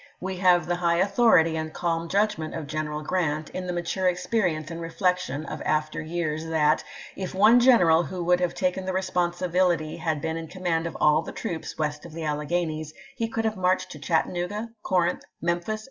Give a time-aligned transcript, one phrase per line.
[0.19, 4.71] We have the high authority and calm judgment of General Grant, in the mature experience
[4.71, 6.83] and reflection of after years, that"
[7.15, 11.21] if one general who would have taken the responsibility had been in command of all
[11.21, 15.23] cjrant, the troops west of the Alleghanies, he could MfimoiFH." have marched to Chattanooga, Corinth,
[15.39, 15.79] Memphis, J..